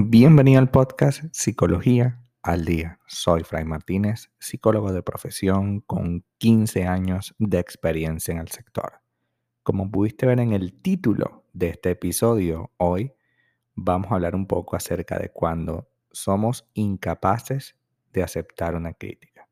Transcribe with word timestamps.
Bienvenido 0.00 0.60
al 0.60 0.70
podcast 0.70 1.24
Psicología 1.32 2.22
al 2.44 2.64
Día. 2.64 3.00
Soy 3.08 3.42
Fray 3.42 3.64
Martínez, 3.64 4.30
psicólogo 4.38 4.92
de 4.92 5.02
profesión 5.02 5.80
con 5.80 6.24
15 6.38 6.86
años 6.86 7.34
de 7.40 7.58
experiencia 7.58 8.30
en 8.30 8.38
el 8.38 8.46
sector. 8.46 9.00
Como 9.64 9.90
pudiste 9.90 10.24
ver 10.24 10.38
en 10.38 10.52
el 10.52 10.80
título 10.80 11.46
de 11.52 11.70
este 11.70 11.90
episodio, 11.90 12.70
hoy 12.76 13.12
vamos 13.74 14.12
a 14.12 14.14
hablar 14.14 14.36
un 14.36 14.46
poco 14.46 14.76
acerca 14.76 15.18
de 15.18 15.30
cuando 15.30 15.88
somos 16.12 16.68
incapaces 16.74 17.74
de 18.12 18.22
aceptar 18.22 18.76
una 18.76 18.92
crítica. 18.92 19.48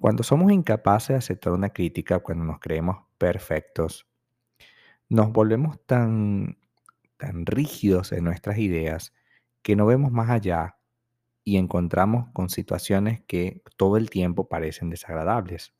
Cuando 0.00 0.24
somos 0.24 0.50
incapaces 0.50 1.10
de 1.10 1.18
aceptar 1.18 1.52
una 1.52 1.68
crítica, 1.68 2.18
cuando 2.18 2.44
nos 2.44 2.58
creemos 2.58 2.96
perfectos, 3.18 4.04
nos 5.08 5.30
volvemos 5.30 5.78
tan 5.86 6.58
tan 7.16 7.46
rígidos 7.46 8.12
en 8.12 8.24
nuestras 8.24 8.58
ideas 8.58 9.12
que 9.62 9.76
no 9.76 9.86
vemos 9.86 10.12
más 10.12 10.30
allá 10.30 10.78
y 11.44 11.56
encontramos 11.56 12.28
con 12.32 12.50
situaciones 12.50 13.22
que 13.22 13.62
todo 13.76 13.96
el 13.96 14.10
tiempo 14.10 14.48
parecen 14.48 14.90
desagradables. 14.90 15.74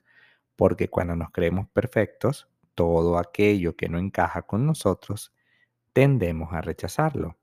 Porque 0.54 0.88
cuando 0.88 1.16
nos 1.16 1.30
creemos 1.30 1.68
perfectos, 1.68 2.48
todo 2.74 3.18
aquello 3.18 3.76
que 3.76 3.88
no 3.88 3.98
encaja 3.98 4.42
con 4.42 4.66
nosotros, 4.66 5.34
tendemos 5.92 6.52
a 6.52 6.60
rechazarlo. 6.60 7.36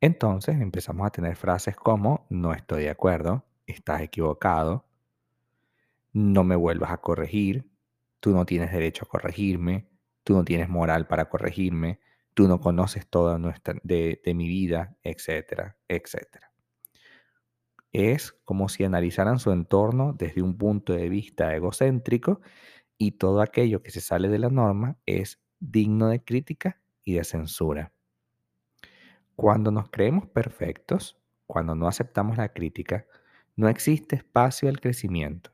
Entonces 0.00 0.60
empezamos 0.60 1.06
a 1.06 1.10
tener 1.10 1.36
frases 1.36 1.76
como 1.76 2.26
no 2.28 2.52
estoy 2.52 2.84
de 2.84 2.90
acuerdo, 2.90 3.44
estás 3.66 4.00
equivocado, 4.02 4.84
no 6.12 6.44
me 6.44 6.56
vuelvas 6.56 6.90
a 6.90 6.98
corregir, 6.98 7.70
tú 8.20 8.30
no 8.30 8.44
tienes 8.44 8.72
derecho 8.72 9.04
a 9.04 9.08
corregirme, 9.08 9.88
tú 10.24 10.34
no 10.34 10.44
tienes 10.44 10.68
moral 10.68 11.06
para 11.06 11.28
corregirme, 11.28 12.00
tú 12.34 12.48
no 12.48 12.60
conoces 12.60 13.06
toda 13.06 13.38
nuestra, 13.38 13.74
de, 13.82 14.20
mi 14.34 14.48
vida, 14.48 14.96
etcétera, 15.02 15.76
etcétera. 15.88 16.52
Es 17.92 18.32
como 18.44 18.68
si 18.68 18.84
analizaran 18.84 19.38
su 19.38 19.52
entorno 19.52 20.14
desde 20.14 20.42
un 20.42 20.56
punto 20.56 20.94
de 20.94 21.08
vista 21.08 21.54
egocéntrico 21.54 22.40
y 22.96 23.12
todo 23.12 23.42
aquello 23.42 23.82
que 23.82 23.90
se 23.90 24.00
sale 24.00 24.28
de 24.28 24.38
la 24.38 24.48
norma 24.48 24.96
es 25.04 25.42
digno 25.60 26.08
de 26.08 26.24
crítica 26.24 26.80
y 27.04 27.14
de 27.14 27.24
censura. 27.24 27.92
Cuando 29.36 29.70
nos 29.70 29.90
creemos 29.90 30.26
perfectos, 30.26 31.18
cuando 31.46 31.74
no 31.74 31.86
aceptamos 31.86 32.38
la 32.38 32.52
crítica, 32.52 33.06
no 33.56 33.68
existe 33.68 34.16
espacio 34.16 34.68
al 34.70 34.80
crecimiento. 34.80 35.50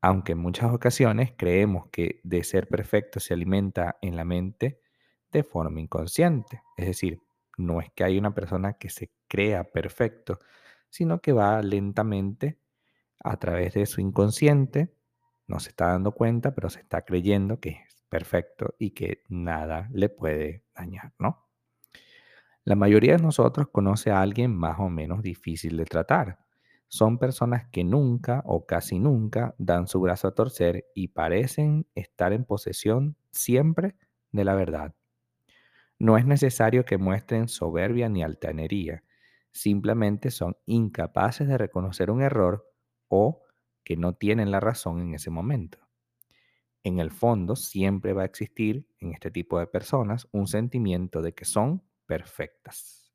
Aunque 0.00 0.32
en 0.32 0.38
muchas 0.38 0.72
ocasiones 0.72 1.32
creemos 1.36 1.88
que 1.90 2.20
de 2.24 2.44
ser 2.44 2.68
perfecto 2.68 3.20
se 3.20 3.34
alimenta 3.34 3.96
en 4.02 4.16
la 4.16 4.24
mente 4.24 4.80
de 5.32 5.42
forma 5.42 5.80
inconsciente. 5.80 6.62
Es 6.76 6.86
decir, 6.86 7.20
no 7.56 7.80
es 7.80 7.90
que 7.94 8.04
hay 8.04 8.18
una 8.18 8.34
persona 8.34 8.74
que 8.74 8.90
se 8.90 9.10
crea 9.28 9.64
perfecto, 9.64 10.38
sino 10.90 11.20
que 11.20 11.32
va 11.32 11.60
lentamente 11.62 12.58
a 13.22 13.36
través 13.38 13.74
de 13.74 13.86
su 13.86 14.00
inconsciente, 14.00 14.94
no 15.46 15.60
se 15.60 15.70
está 15.70 15.88
dando 15.88 16.12
cuenta, 16.12 16.54
pero 16.54 16.70
se 16.70 16.80
está 16.80 17.02
creyendo 17.02 17.60
que 17.60 17.70
es 17.70 18.04
perfecto 18.08 18.74
y 18.78 18.90
que 18.90 19.22
nada 19.28 19.88
le 19.92 20.08
puede 20.08 20.64
dañar, 20.74 21.12
¿no? 21.18 21.48
La 22.64 22.76
mayoría 22.76 23.16
de 23.16 23.22
nosotros 23.22 23.68
conoce 23.72 24.10
a 24.10 24.20
alguien 24.20 24.54
más 24.54 24.78
o 24.78 24.90
menos 24.90 25.22
difícil 25.22 25.76
de 25.78 25.86
tratar. 25.86 26.38
Son 26.86 27.18
personas 27.18 27.66
que 27.70 27.82
nunca 27.82 28.42
o 28.44 28.66
casi 28.66 28.98
nunca 28.98 29.54
dan 29.58 29.86
su 29.86 30.00
brazo 30.00 30.28
a 30.28 30.34
torcer 30.34 30.86
y 30.94 31.08
parecen 31.08 31.86
estar 31.94 32.32
en 32.32 32.44
posesión 32.44 33.16
siempre 33.30 33.96
de 34.32 34.44
la 34.44 34.54
verdad. 34.54 34.94
No 35.98 36.16
es 36.16 36.26
necesario 36.26 36.84
que 36.84 36.98
muestren 36.98 37.48
soberbia 37.48 38.08
ni 38.08 38.22
altanería, 38.22 39.02
simplemente 39.50 40.30
son 40.30 40.56
incapaces 40.66 41.48
de 41.48 41.58
reconocer 41.58 42.10
un 42.10 42.22
error 42.22 42.70
o 43.08 43.42
que 43.84 43.96
no 43.96 44.14
tienen 44.14 44.50
la 44.50 44.60
razón 44.60 45.00
en 45.00 45.14
ese 45.14 45.30
momento. 45.30 45.78
En 46.84 47.00
el 47.00 47.10
fondo 47.10 47.56
siempre 47.56 48.12
va 48.12 48.22
a 48.22 48.26
existir 48.26 48.88
en 48.98 49.12
este 49.12 49.30
tipo 49.30 49.58
de 49.58 49.66
personas 49.66 50.28
un 50.32 50.46
sentimiento 50.46 51.22
de 51.22 51.34
que 51.34 51.44
son 51.44 51.82
perfectas. 52.06 53.12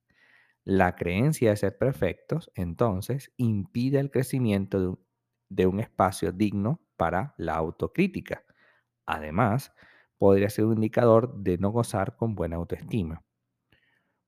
La 0.65 0.95
creencia 0.95 1.49
de 1.49 1.57
ser 1.57 1.77
perfectos 1.77 2.51
entonces 2.55 3.31
impide 3.37 3.99
el 3.99 4.11
crecimiento 4.11 4.99
de 5.49 5.65
un, 5.65 5.79
espacio 5.79 6.31
digno 6.31 6.81
para 6.97 7.33
la 7.37 7.55
autocrítica. 7.55 8.43
Además, 9.05 9.73
podría 10.23 10.49
ser 10.49 10.63
un 10.63 10.75
indicador 10.75 11.35
de 11.35 11.57
no 11.57 11.71
gozar 11.71 12.15
con 12.15 12.33
buena 12.33 12.55
autoestima. 12.55 13.25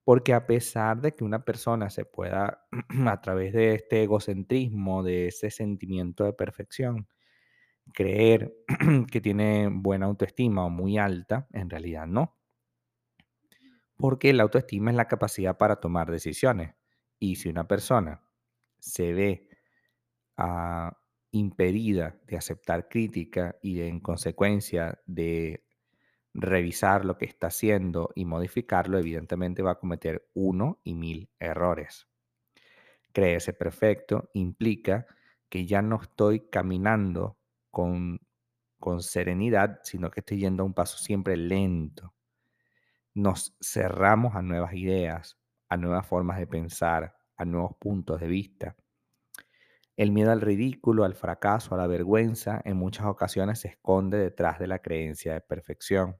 Porque 0.04 0.34
a 0.34 0.46
pesar 0.46 1.00
de 1.00 1.12
que 1.12 1.24
una 1.24 1.42
persona 1.42 1.88
se 1.88 2.04
pueda, 2.04 2.66
a 3.06 3.20
través 3.22 3.54
de 3.54 3.76
este 3.76 4.02
egocentrismo, 4.02 5.02
de 5.02 5.28
ese 5.28 5.50
sentimiento 5.50 6.24
de 6.24 6.34
perfección, 6.34 7.08
creer 7.94 8.54
que 9.10 9.22
tiene 9.22 9.70
buena 9.72 10.04
autoestima 10.04 10.66
o 10.66 10.68
muy 10.68 10.98
alta, 10.98 11.48
en 11.54 11.70
realidad 11.70 12.06
no. 12.06 12.36
Porque 13.96 14.34
la 14.34 14.42
autoestima 14.42 14.90
es 14.90 14.98
la 14.98 15.08
capacidad 15.08 15.56
para 15.56 15.76
tomar 15.76 16.10
decisiones. 16.10 16.74
Y 17.18 17.36
si 17.36 17.48
una 17.48 17.66
persona 17.66 18.20
se 18.78 19.14
ve 19.14 19.48
ah, 20.36 20.94
impedida 21.30 22.20
de 22.26 22.36
aceptar 22.36 22.90
crítica 22.90 23.56
y 23.62 23.80
en 23.80 24.00
consecuencia 24.00 25.00
de 25.06 25.65
revisar 26.38 27.04
lo 27.04 27.16
que 27.16 27.24
está 27.24 27.46
haciendo 27.46 28.10
y 28.14 28.26
modificarlo, 28.26 28.98
evidentemente 28.98 29.62
va 29.62 29.72
a 29.72 29.78
cometer 29.78 30.28
uno 30.34 30.80
y 30.84 30.94
mil 30.94 31.30
errores. 31.40 32.08
Creerse 33.12 33.54
perfecto 33.54 34.30
implica 34.34 35.06
que 35.48 35.64
ya 35.64 35.80
no 35.80 36.00
estoy 36.00 36.48
caminando 36.50 37.38
con, 37.70 38.20
con 38.78 39.00
serenidad, 39.00 39.80
sino 39.82 40.10
que 40.10 40.20
estoy 40.20 40.40
yendo 40.40 40.62
a 40.62 40.66
un 40.66 40.74
paso 40.74 40.98
siempre 40.98 41.36
lento. 41.36 42.12
Nos 43.14 43.56
cerramos 43.60 44.34
a 44.34 44.42
nuevas 44.42 44.74
ideas, 44.74 45.38
a 45.70 45.78
nuevas 45.78 46.06
formas 46.06 46.38
de 46.38 46.46
pensar, 46.46 47.16
a 47.36 47.44
nuevos 47.46 47.74
puntos 47.78 48.20
de 48.20 48.26
vista. 48.26 48.76
El 49.96 50.12
miedo 50.12 50.30
al 50.30 50.42
ridículo, 50.42 51.04
al 51.04 51.14
fracaso, 51.14 51.74
a 51.74 51.78
la 51.78 51.86
vergüenza, 51.86 52.60
en 52.66 52.76
muchas 52.76 53.06
ocasiones 53.06 53.60
se 53.60 53.68
esconde 53.68 54.18
detrás 54.18 54.58
de 54.58 54.66
la 54.66 54.80
creencia 54.80 55.32
de 55.32 55.40
perfección. 55.40 56.16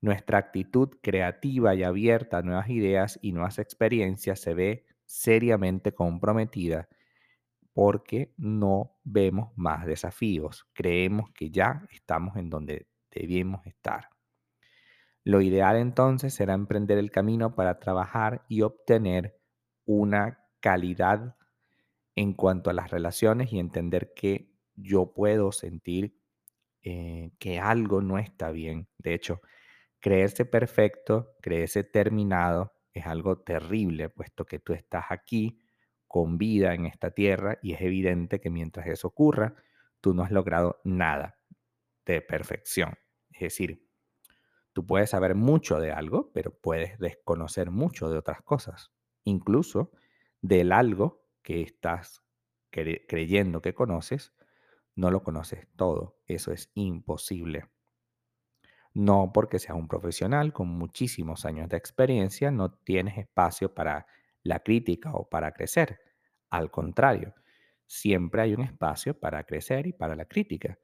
Nuestra 0.00 0.38
actitud 0.38 0.90
creativa 1.02 1.74
y 1.74 1.82
abierta 1.82 2.38
a 2.38 2.42
nuevas 2.42 2.68
ideas 2.68 3.18
y 3.22 3.32
nuevas 3.32 3.58
experiencias 3.58 4.40
se 4.40 4.54
ve 4.54 4.86
seriamente 5.04 5.92
comprometida 5.92 6.88
porque 7.72 8.32
no 8.36 8.96
vemos 9.04 9.52
más 9.56 9.86
desafíos. 9.86 10.66
Creemos 10.72 11.30
que 11.32 11.50
ya 11.50 11.86
estamos 11.90 12.36
en 12.36 12.50
donde 12.50 12.88
debemos 13.10 13.66
estar. 13.66 14.08
Lo 15.24 15.40
ideal 15.40 15.76
entonces 15.76 16.34
será 16.34 16.54
emprender 16.54 16.98
el 16.98 17.10
camino 17.10 17.54
para 17.54 17.78
trabajar 17.78 18.44
y 18.48 18.62
obtener 18.62 19.38
una 19.84 20.46
calidad 20.60 21.36
en 22.14 22.32
cuanto 22.32 22.70
a 22.70 22.72
las 22.72 22.90
relaciones 22.90 23.52
y 23.52 23.58
entender 23.58 24.12
que 24.14 24.52
yo 24.74 25.12
puedo 25.12 25.52
sentir 25.52 26.18
eh, 26.82 27.32
que 27.38 27.58
algo 27.58 28.00
no 28.00 28.18
está 28.18 28.50
bien. 28.50 28.88
De 28.98 29.14
hecho, 29.14 29.40
Creerse 30.06 30.44
perfecto, 30.44 31.34
creerse 31.42 31.82
terminado, 31.82 32.76
es 32.92 33.06
algo 33.06 33.40
terrible, 33.40 34.08
puesto 34.08 34.46
que 34.46 34.60
tú 34.60 34.72
estás 34.72 35.06
aquí 35.10 35.58
con 36.06 36.38
vida 36.38 36.74
en 36.74 36.86
esta 36.86 37.10
tierra 37.10 37.58
y 37.60 37.72
es 37.72 37.80
evidente 37.80 38.40
que 38.40 38.48
mientras 38.48 38.86
eso 38.86 39.08
ocurra, 39.08 39.56
tú 40.00 40.14
no 40.14 40.22
has 40.22 40.30
logrado 40.30 40.80
nada 40.84 41.40
de 42.04 42.20
perfección. 42.20 42.94
Es 43.32 43.40
decir, 43.40 43.84
tú 44.72 44.86
puedes 44.86 45.10
saber 45.10 45.34
mucho 45.34 45.80
de 45.80 45.90
algo, 45.90 46.30
pero 46.32 46.56
puedes 46.56 47.00
desconocer 47.00 47.72
mucho 47.72 48.08
de 48.08 48.18
otras 48.18 48.42
cosas. 48.42 48.92
Incluso 49.24 49.90
del 50.40 50.70
algo 50.70 51.26
que 51.42 51.62
estás 51.62 52.22
creyendo 52.70 53.60
que 53.60 53.74
conoces, 53.74 54.32
no 54.94 55.10
lo 55.10 55.24
conoces 55.24 55.66
todo. 55.74 56.20
Eso 56.28 56.52
es 56.52 56.70
imposible. 56.74 57.64
No 58.96 59.30
porque 59.30 59.58
seas 59.58 59.76
un 59.76 59.88
profesional 59.88 60.54
con 60.54 60.68
muchísimos 60.68 61.44
años 61.44 61.68
de 61.68 61.76
experiencia, 61.76 62.50
no 62.50 62.72
tienes 62.72 63.18
espacio 63.18 63.74
para 63.74 64.06
la 64.42 64.60
crítica 64.60 65.12
o 65.12 65.28
para 65.28 65.52
crecer. 65.52 66.00
Al 66.48 66.70
contrario, 66.70 67.34
siempre 67.84 68.40
hay 68.40 68.54
un 68.54 68.62
espacio 68.62 69.12
para 69.20 69.44
crecer 69.44 69.86
y 69.86 69.92
para 69.92 70.16
la 70.16 70.24
crítica. 70.24 70.78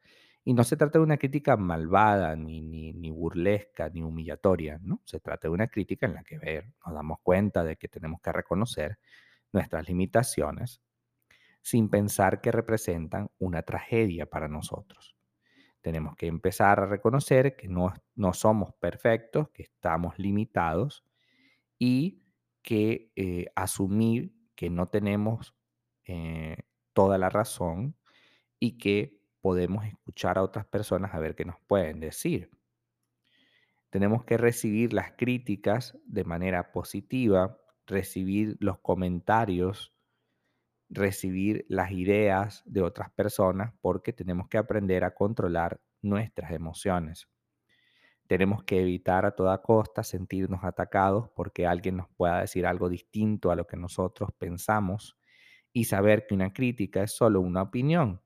Y 0.45 0.53
no 0.53 0.63
se 0.63 0.77
trata 0.77 0.99
de 0.99 1.05
una 1.05 1.17
crítica 1.17 1.57
malvada, 1.57 2.37
ni, 2.37 2.61
ni, 2.61 3.11
burlesca, 3.11 3.89
ni 3.89 4.03
humillatoria, 4.03 4.79
¿no? 4.83 5.01
Se 5.07 5.19
trata 5.19 5.49
de 5.49 5.55
una 5.55 5.69
crítica 5.69 6.05
en 6.05 6.13
la 6.13 6.23
que 6.23 6.37
ver, 6.37 6.67
nos 6.85 6.95
damos 6.95 7.19
cuenta 7.23 7.65
de 7.65 7.77
que 7.77 7.89
tenemos 7.89 8.21
que 8.21 8.33
reconocer 8.33 8.99
nuestras 9.53 9.89
limitaciones 9.89 10.83
sin 11.63 11.89
pensar 11.89 12.43
que 12.43 12.53
representan 12.53 13.31
una 13.39 13.63
tragedia 13.63 14.27
para 14.27 14.49
nosotros. 14.49 15.17
Tenemos 15.83 16.17
que 16.17 16.29
empezar 16.29 16.81
a 16.81 16.87
reconocer 16.87 17.57
que 17.57 17.69
no, 17.69 17.93
no 18.15 18.33
somos 18.33 18.73
perfectos, 18.75 19.51
que 19.51 19.65
estamos 19.65 20.19
limitados 20.19 21.05
y 21.79 22.23
que 22.63 23.13
eh, 23.17 23.47
asumir 23.57 24.35
que 24.55 24.71
no 24.71 24.89
tenemos 24.89 25.55
eh, 26.07 26.57
toda 26.93 27.19
la 27.19 27.29
razón 27.29 27.97
y 28.61 28.79
que 28.79 29.21
podemos 29.41 29.85
escuchar 29.85 30.39
a 30.39 30.43
otras 30.45 30.65
personas 30.67 31.15
a 31.15 31.19
ver 31.19 31.35
qué 31.35 31.45
nos 31.45 31.61
pueden 31.67 31.99
decir. 31.99 32.51
Tenemos 33.91 34.25
que 34.25 34.39
recibir 34.39 34.93
las 34.93 35.13
críticas 35.13 35.99
de 36.07 36.25
manera 36.25 36.71
positiva, 36.71 37.59
recibir 37.87 38.57
los 38.61 38.79
comentarios, 38.79 39.92
recibir 40.93 41.65
las 41.69 41.91
ideas 41.91 42.63
de 42.67 42.83
otras 42.83 43.11
personas, 43.11 43.73
porque 43.81 44.13
tenemos 44.13 44.49
que 44.49 44.59
aprender 44.59 45.05
a 45.05 45.15
controlar 45.15 45.81
nuestras 46.03 46.53
emociones. 46.53 47.29
Tenemos 48.27 48.63
que 48.65 48.81
evitar 48.81 49.25
a 49.25 49.35
toda 49.35 49.63
costa 49.63 50.03
sentirnos 50.05 50.65
atacados 50.65 51.31
porque 51.35 51.67
alguien 51.67 51.97
nos 51.97 52.09
pueda 52.11 52.41
decir 52.41 52.67
algo 52.67 52.89
distinto 52.89 53.51
a 53.51 53.57
lo 53.57 53.67
que 53.67 53.77
nosotros 53.77 54.31
pensamos 54.39 55.17
y 55.73 55.85
saber 55.85 56.27
que 56.27 56.35
una 56.35 56.53
crítica 56.53 57.03
es 57.03 57.13
solo 57.13 57.41
una 57.41 57.63
opinión 57.63 58.21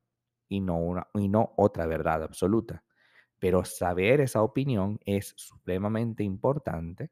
y 0.49 0.61
no, 0.61 0.79
una, 0.79 1.09
y 1.15 1.29
no 1.29 1.55
otra 1.57 1.87
verdad 1.87 2.23
absoluta. 2.25 2.85
Pero 3.39 3.65
saber 3.65 4.21
esa 4.21 4.43
opinión 4.43 4.99
es 5.05 5.35
supremamente 5.37 6.25
importante 6.25 7.11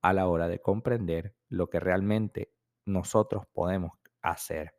a 0.00 0.12
la 0.12 0.28
hora 0.28 0.48
de 0.48 0.60
comprender 0.60 1.34
lo 1.48 1.68
que 1.68 1.80
realmente 1.80 2.52
nosotros 2.86 3.44
podemos 3.52 3.92
hacer. 4.22 4.74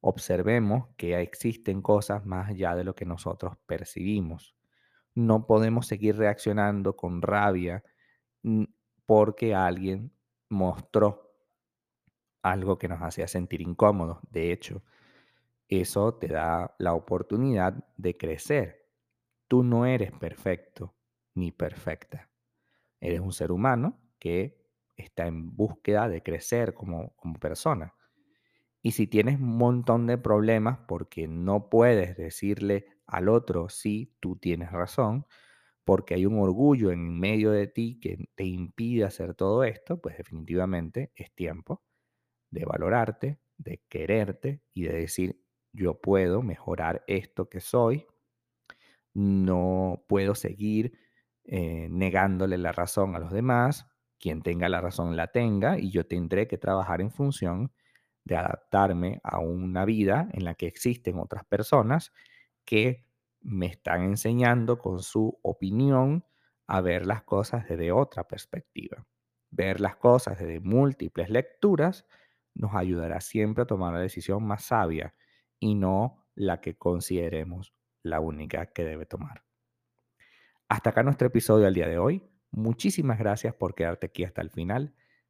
Observemos 0.00 0.88
que 0.96 1.20
existen 1.20 1.82
cosas 1.82 2.24
más 2.24 2.50
allá 2.50 2.74
de 2.76 2.84
lo 2.84 2.94
que 2.94 3.04
nosotros 3.04 3.56
percibimos. 3.66 4.54
No 5.14 5.46
podemos 5.46 5.86
seguir 5.86 6.16
reaccionando 6.16 6.96
con 6.96 7.22
rabia 7.22 7.82
porque 9.06 9.54
alguien 9.54 10.12
mostró 10.48 11.34
algo 12.42 12.78
que 12.78 12.88
nos 12.88 13.02
hacía 13.02 13.26
sentir 13.26 13.60
incómodos. 13.60 14.18
De 14.30 14.52
hecho, 14.52 14.82
eso 15.68 16.14
te 16.14 16.28
da 16.28 16.74
la 16.78 16.94
oportunidad 16.94 17.84
de 17.96 18.16
crecer. 18.16 18.88
Tú 19.48 19.62
no 19.64 19.86
eres 19.86 20.12
perfecto 20.12 20.94
ni 21.34 21.52
perfecta. 21.52 22.30
Eres 23.00 23.20
un 23.20 23.32
ser 23.32 23.52
humano 23.52 24.00
que 24.18 24.66
está 24.96 25.26
en 25.26 25.54
búsqueda 25.54 26.08
de 26.08 26.22
crecer 26.22 26.74
como, 26.74 27.14
como 27.16 27.38
persona. 27.38 27.94
Y 28.88 28.92
si 28.92 29.06
tienes 29.06 29.38
un 29.38 29.58
montón 29.58 30.06
de 30.06 30.16
problemas 30.16 30.78
porque 30.88 31.28
no 31.28 31.68
puedes 31.68 32.16
decirle 32.16 32.86
al 33.06 33.28
otro 33.28 33.68
sí, 33.68 34.16
tú 34.18 34.36
tienes 34.36 34.72
razón, 34.72 35.26
porque 35.84 36.14
hay 36.14 36.24
un 36.24 36.38
orgullo 36.38 36.90
en 36.90 37.20
medio 37.20 37.50
de 37.50 37.66
ti 37.66 38.00
que 38.00 38.30
te 38.34 38.44
impide 38.44 39.04
hacer 39.04 39.34
todo 39.34 39.62
esto, 39.62 40.00
pues 40.00 40.16
definitivamente 40.16 41.12
es 41.16 41.34
tiempo 41.34 41.82
de 42.50 42.64
valorarte, 42.64 43.40
de 43.58 43.82
quererte 43.90 44.62
y 44.72 44.84
de 44.84 44.94
decir, 44.94 45.38
yo 45.74 46.00
puedo 46.00 46.40
mejorar 46.40 47.04
esto 47.08 47.50
que 47.50 47.60
soy, 47.60 48.06
no 49.12 50.02
puedo 50.08 50.34
seguir 50.34 50.98
eh, 51.44 51.88
negándole 51.90 52.56
la 52.56 52.72
razón 52.72 53.14
a 53.16 53.18
los 53.18 53.32
demás, 53.32 53.86
quien 54.18 54.40
tenga 54.40 54.70
la 54.70 54.80
razón 54.80 55.14
la 55.14 55.26
tenga 55.26 55.78
y 55.78 55.90
yo 55.90 56.06
tendré 56.06 56.48
que 56.48 56.56
trabajar 56.56 57.02
en 57.02 57.10
función 57.10 57.70
de 58.28 58.36
adaptarme 58.36 59.20
a 59.24 59.40
una 59.40 59.84
vida 59.86 60.28
en 60.32 60.44
la 60.44 60.54
que 60.54 60.66
existen 60.66 61.18
otras 61.18 61.44
personas 61.44 62.12
que 62.64 63.06
me 63.40 63.66
están 63.66 64.02
enseñando 64.02 64.78
con 64.78 65.02
su 65.02 65.38
opinión 65.42 66.24
a 66.66 66.82
ver 66.82 67.06
las 67.06 67.22
cosas 67.22 67.66
desde 67.66 67.90
otra 67.90 68.28
perspectiva. 68.28 69.06
Ver 69.50 69.80
las 69.80 69.96
cosas 69.96 70.38
desde 70.38 70.60
múltiples 70.60 71.30
lecturas 71.30 72.06
nos 72.54 72.74
ayudará 72.74 73.22
siempre 73.22 73.62
a 73.62 73.66
tomar 73.66 73.94
la 73.94 74.00
decisión 74.00 74.44
más 74.44 74.64
sabia 74.64 75.14
y 75.58 75.74
no 75.74 76.26
la 76.34 76.60
que 76.60 76.76
consideremos 76.76 77.72
la 78.02 78.20
única 78.20 78.66
que 78.66 78.84
debe 78.84 79.06
tomar. 79.06 79.42
Hasta 80.68 80.90
acá 80.90 81.02
nuestro 81.02 81.28
episodio 81.28 81.66
al 81.66 81.74
día 81.74 81.88
de 81.88 81.98
hoy. 81.98 82.28
Muchísimas 82.50 83.18
gracias 83.18 83.54
por 83.54 83.74
quedarte 83.74 84.06
aquí 84.06 84.24
hasta 84.24 84.42
el 84.42 84.50
final. 84.50 84.94